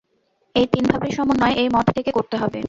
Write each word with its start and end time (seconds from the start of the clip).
এই 0.55 0.67
তিন 0.73 0.83
ভাবের 0.85 1.11
সমন্বয় 1.11 1.55
এই 1.55 1.69
মঠ 1.69 1.87
থেকে 1.97 2.11
করতে 2.11 2.35
হবে। 2.37 2.59